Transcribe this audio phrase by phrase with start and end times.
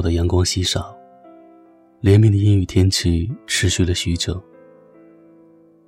[0.00, 0.96] 的阳光稀少，
[2.00, 4.42] 连绵的阴雨天气持续了许久。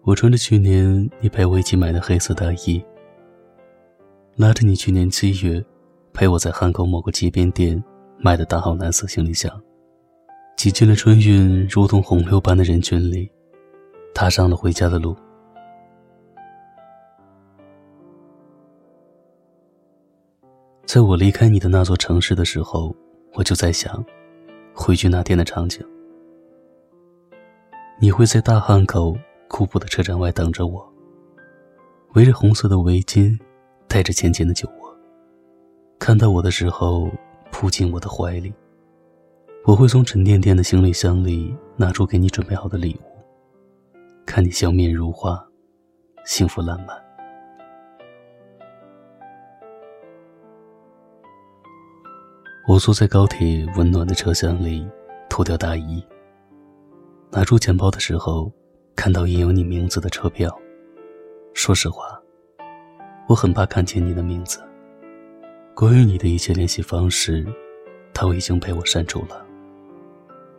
[0.03, 2.83] 我穿着去年你陪我一起买的黑色大衣，
[4.37, 5.65] 拉着你去年七月
[6.13, 7.83] 陪我在汉口某个街边店
[8.19, 9.51] 买的大号蓝色行李箱，
[10.57, 13.31] 挤进了春运如同洪流般的人群里，
[14.13, 15.17] 踏上了回家的路。
[20.85, 22.95] 在我离开你的那座城市的时候，
[23.35, 24.05] 我就在想，
[24.75, 25.85] 回去那天的场景。
[28.01, 29.17] 你会在大汉口
[29.49, 30.93] 古朴的车站外等着我，
[32.15, 33.39] 围着红色的围巾，
[33.89, 34.97] 带着浅浅的酒窝。
[35.99, 37.11] 看到我的时候，
[37.51, 38.53] 扑进我的怀里。
[39.65, 43.97] 我会从沉甸甸的行李箱里拿出给你准备好的礼物，
[44.27, 45.43] 看你笑面如花，
[46.25, 47.02] 幸福烂漫。
[52.73, 54.89] 我坐在高铁温暖的车厢里，
[55.29, 56.03] 脱掉大衣。
[57.31, 58.51] 拿出钱包的时候，
[58.97, 60.51] 看到印有你名字的车票。
[61.53, 62.19] 说实话，
[63.29, 64.59] 我很怕看见你的名字。
[65.75, 67.47] 关于你的一切联系方式，
[68.15, 69.45] 都已经被我删除了。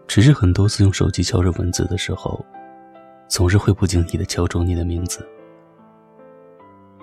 [0.05, 2.45] 只是很多次用手机敲着文字的时候，
[3.27, 5.27] 总是会不经意的敲中你的名字。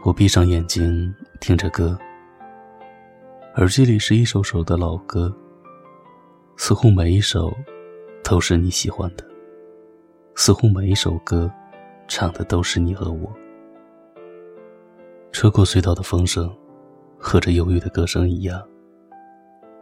[0.05, 1.99] 我闭上眼睛，听着歌。
[3.61, 5.31] 耳机里是一首首的老歌，
[6.57, 7.55] 似乎每一首
[8.25, 9.25] 都是你喜欢的，
[10.35, 11.53] 似乎每一首歌
[12.09, 13.31] 唱的都是你和我。
[15.31, 16.51] 车过隧道的风声，
[17.19, 18.67] 和这忧郁的歌声一样，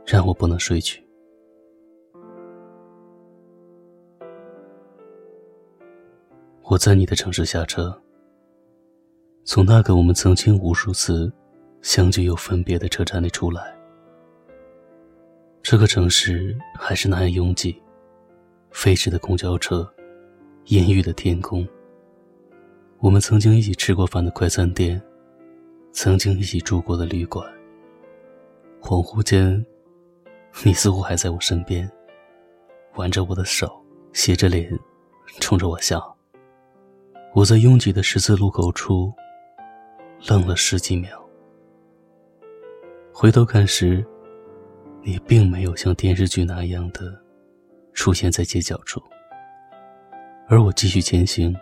[0.04, 1.00] 让我不能睡去。
[6.64, 7.96] 我在你的城市下车，
[9.44, 11.32] 从那个我们曾经无数次。
[11.88, 13.74] 相聚又分别的车站里出来，
[15.62, 17.82] 这个城市还是那样拥挤，
[18.70, 19.90] 飞驰的公交车，
[20.66, 21.66] 阴郁的天空。
[22.98, 25.00] 我们曾经一起吃过饭的快餐店，
[25.90, 27.50] 曾经一起住过的旅馆。
[28.82, 29.64] 恍惚间，
[30.62, 31.90] 你似乎还在我身边，
[32.96, 33.82] 挽着我的手，
[34.12, 34.78] 斜着脸，
[35.40, 36.14] 冲着我笑。
[37.32, 39.10] 我在拥挤的十字路口处，
[40.26, 41.26] 愣了十几秒。
[43.20, 44.06] 回头看时，
[45.02, 47.20] 你并没有像电视剧那样的
[47.92, 49.02] 出现在街角处，
[50.46, 51.52] 而我继续前行，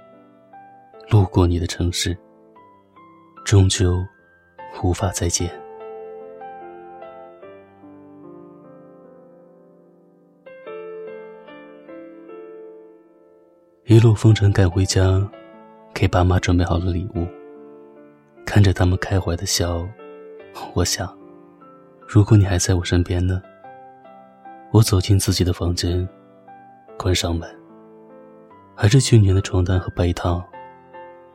[1.09, 2.15] 路过你的城市，
[3.43, 4.05] 终究
[4.83, 5.51] 无法再见。
[13.87, 15.27] 一路风尘赶回家，
[15.95, 17.27] 给爸妈准备好了礼物，
[18.45, 19.89] 看着他们开怀的笑，
[20.75, 21.16] 我想。
[22.09, 23.43] 如果你还在我身边呢？
[24.71, 26.09] 我走进自己的房间，
[26.97, 27.49] 关上门。
[28.77, 30.41] 还是去年的床单和被套，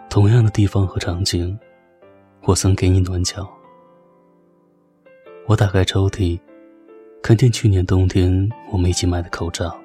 [0.09, 1.59] 同样的地方和场景，
[2.43, 3.45] 我曾给你暖脚。
[5.45, 6.39] 我打开抽屉，
[7.21, 9.77] 看见去年冬天我们一起买的口罩。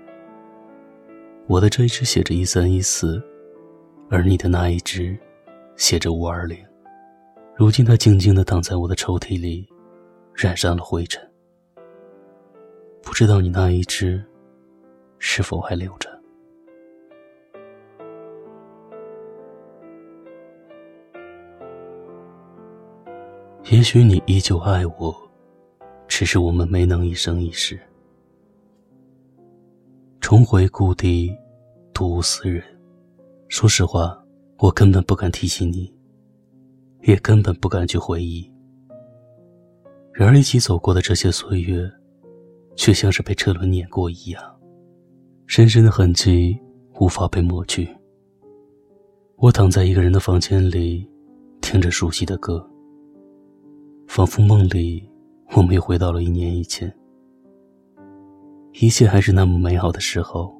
[1.48, 3.20] 我的这一只写着一三一四，
[4.08, 5.18] 而你的那一只
[5.76, 6.56] 写着五二零。
[7.56, 9.66] 如今它静静地躺在我的抽屉里。
[10.36, 11.26] 染上了灰尘，
[13.02, 14.22] 不知道你那一只
[15.18, 16.14] 是否还留着？
[23.70, 25.16] 也许你依旧爱我，
[26.06, 27.80] 只是我们没能一生一世。
[30.20, 31.34] 重回故地，
[31.94, 32.62] 独无思人。
[33.48, 34.22] 说实话，
[34.58, 35.90] 我根本不敢提起你，
[37.00, 38.52] 也根本不敢去回忆。
[40.18, 41.86] 然而，一起走过的这些岁月，
[42.74, 44.42] 却像是被车轮碾过一样，
[45.46, 46.58] 深深的痕迹
[46.98, 47.86] 无法被抹去。
[49.36, 51.06] 我躺在一个人的房间里，
[51.60, 52.66] 听着熟悉的歌，
[54.08, 55.06] 仿佛梦里
[55.54, 56.90] 我们又回到了一年以前。
[58.72, 60.58] 一切还是那么美好的时候，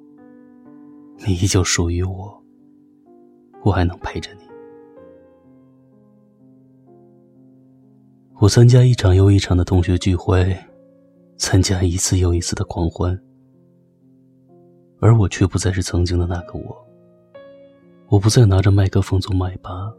[1.26, 2.44] 你依旧属于我，
[3.64, 4.45] 我还能陪着你。
[8.38, 10.55] 我参加一场又一场的同学聚会，
[11.38, 13.19] 参加一次又一次的狂欢，
[15.00, 16.77] 而我却不再是曾经的那个我。
[18.09, 19.91] 我不再拿着麦克风做麦霸，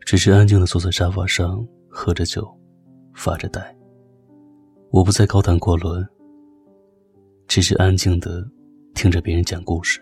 [0.00, 2.48] 只是安静的坐在沙发上喝着酒，
[3.12, 3.76] 发着呆。
[4.88, 6.02] 我不再高谈阔论，
[7.46, 8.42] 只是安静的
[8.94, 10.00] 听着别人讲故事。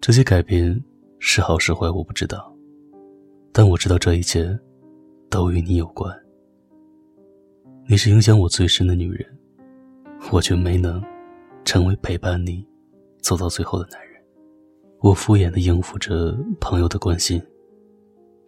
[0.00, 0.82] 这些改变
[1.18, 2.50] 是好是坏，我不知道，
[3.52, 4.58] 但我知道这一切
[5.28, 6.10] 都与你有关。
[7.90, 9.26] 你是影响我最深的女人，
[10.30, 11.02] 我却没能
[11.64, 12.64] 成为陪伴你
[13.20, 14.22] 走到最后的男人。
[15.00, 17.42] 我敷衍的应付着朋友的关心，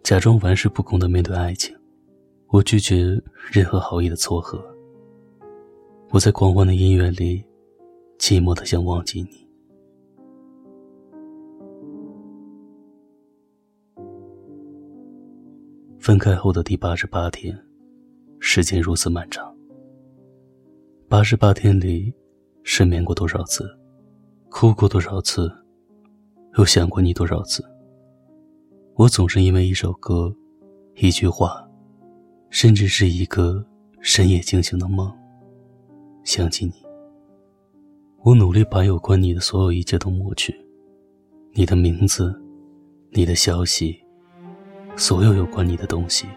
[0.01, 1.75] 假装玩世不恭的面对爱情。
[2.51, 4.63] 我拒绝任何好意的撮合。
[6.11, 7.43] 我在狂欢的音乐里，
[8.17, 9.45] 寂寞的想忘记你。
[15.99, 17.61] 分开后的第八十八天，
[18.45, 19.55] 时间如此漫长。
[21.07, 22.13] 八十八天里，
[22.63, 23.65] 失眠过多少次，
[24.49, 25.49] 哭过多少次，
[26.57, 27.63] 又想过你多少次。
[28.95, 30.35] 我总是因为一首歌，
[30.95, 31.65] 一句话。
[32.49, 33.65] 甚至是一个
[33.99, 35.11] 深夜惊醒的梦，
[36.23, 36.73] 想起你。
[38.23, 40.53] 我努力把有关你的所有一切都抹去，
[41.53, 42.39] 你的名字，
[43.09, 43.99] 你的消息，
[44.95, 46.27] 所有有关你的东西。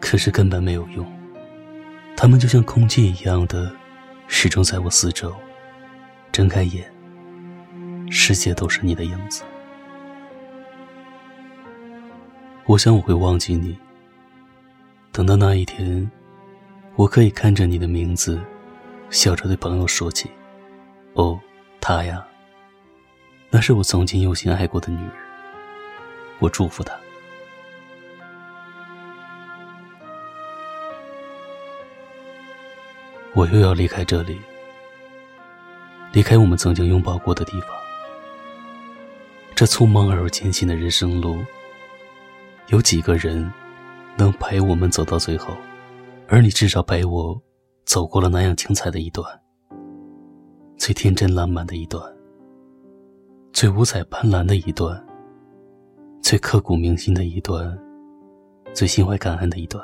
[0.00, 1.06] 可是根本没有用，
[2.16, 3.70] 他们就像空气一样的，
[4.26, 5.32] 始终在我四周。
[6.32, 6.90] 睁开眼，
[8.10, 9.42] 世界都是你的影子。
[12.66, 13.76] 我想我会忘记你。
[15.12, 16.08] 等到那一天，
[16.94, 18.40] 我可以看着你的名字，
[19.10, 20.30] 笑着对朋友说起
[21.14, 21.38] ：“哦，
[21.80, 22.24] 她呀，
[23.50, 25.10] 那是我曾经用心爱过的女人。”
[26.38, 26.94] 我祝福她。
[33.34, 34.38] 我又要离开这里，
[36.12, 37.70] 离开我们曾经拥抱过的地方。
[39.54, 41.38] 这匆忙而又艰辛的人生路，
[42.68, 43.50] 有几个人？
[44.18, 45.56] 能陪我们走到最后，
[46.28, 47.40] 而你至少陪我
[47.86, 49.24] 走过了那样精彩的一段，
[50.76, 52.02] 最天真烂漫的一段，
[53.52, 55.02] 最五彩斑斓的一段，
[56.20, 57.78] 最刻骨铭心的一段，
[58.74, 59.82] 最心怀感恩的一段。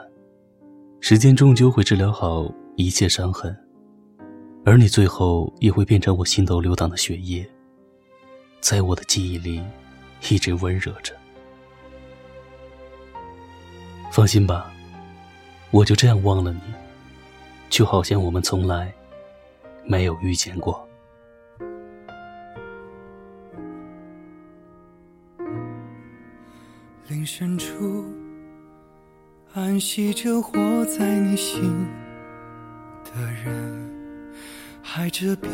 [1.01, 3.57] 时间终究会治疗好一切伤痕，
[4.63, 7.49] 而你最后也会变成我心头流淌的血液，
[8.61, 9.65] 在我的记忆里
[10.29, 11.15] 一直温热着。
[14.13, 14.71] 放心吧，
[15.71, 16.61] 我就这样忘了你，
[17.71, 18.93] 就好像我们从来
[19.85, 20.87] 没有遇见过。
[27.09, 28.05] 林深处
[29.55, 31.87] 安息着活在你心
[33.17, 33.91] 的人，
[34.83, 35.51] 海这边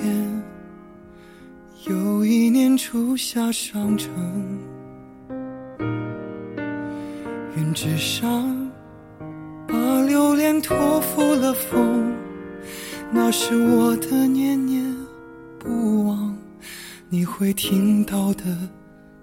[1.87, 4.11] 有一年初夏上城。
[7.57, 8.71] 云之上，
[9.69, 12.13] 把留恋托付了风，
[13.13, 14.85] 那是我的念念
[15.59, 16.37] 不忘，
[17.09, 18.45] 你会听到的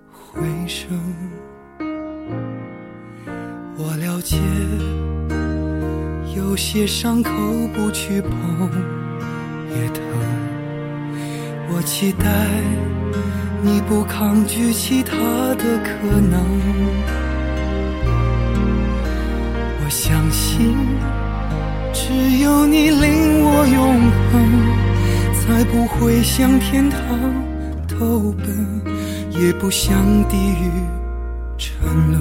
[0.10, 0.90] 回声。
[3.78, 4.38] 我了解，
[6.40, 7.32] 有些伤口
[7.74, 8.32] 不去碰
[9.76, 10.02] 也疼。
[11.72, 12.26] 我期待
[13.62, 15.18] 你不抗拒其他
[15.56, 16.40] 的可能。
[19.84, 20.76] 我相信，
[21.94, 24.00] 只有你令我永
[24.32, 24.34] 恒，
[25.34, 27.00] 才不会向天堂
[27.86, 28.48] 投奔，
[29.32, 29.94] 也不向
[30.30, 30.72] 地狱
[31.58, 32.20] 沉沦。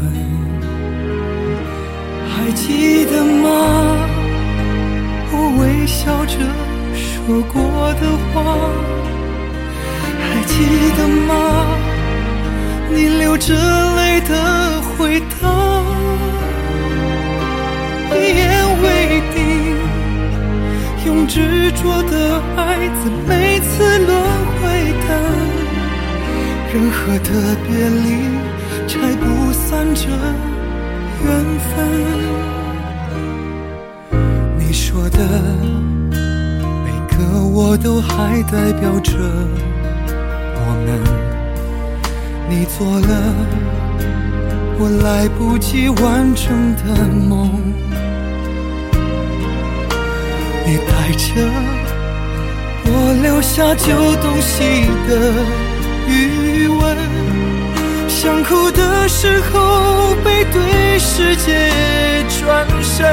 [2.31, 3.48] 还记得吗？
[5.89, 6.35] 笑着
[6.95, 7.63] 说过
[7.95, 8.43] 的话，
[10.21, 10.55] 还记
[10.97, 11.31] 得吗？
[12.91, 13.55] 你流着
[13.97, 15.35] 泪的回答。
[18.15, 18.47] 一言
[18.83, 18.87] 为
[19.35, 19.37] 定，
[21.07, 22.13] 用执着的
[22.57, 22.61] 爱
[22.99, 24.11] 在每次轮
[24.61, 24.61] 回
[25.07, 25.09] 的
[26.73, 27.29] 任何的
[27.67, 28.07] 别离，
[28.87, 30.07] 拆不散这
[31.25, 31.27] 缘
[31.71, 32.58] 分。
[34.89, 35.19] 说的
[36.83, 39.13] 每个我都还代表着
[40.57, 40.89] 我们。
[42.49, 43.11] 你做了
[44.79, 47.51] 我来不及完成的梦。
[50.65, 51.29] 你带着
[52.87, 52.91] 我
[53.23, 53.93] 留下旧
[54.23, 55.11] 东西的
[56.09, 56.97] 余温，
[58.09, 61.71] 想哭的时候背对世界
[62.41, 63.05] 转身，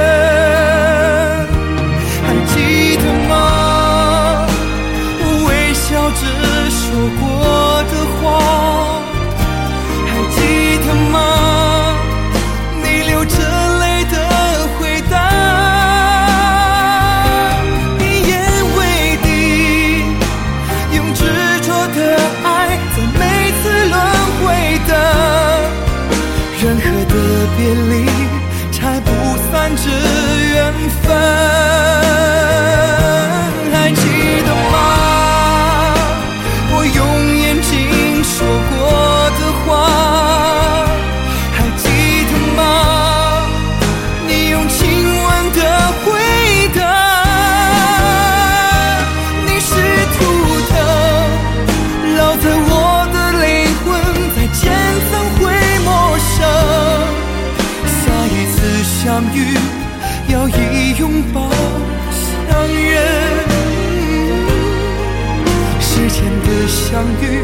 [66.68, 67.44] 相遇，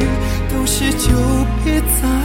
[0.49, 1.11] 都是久
[1.63, 2.20] 别再。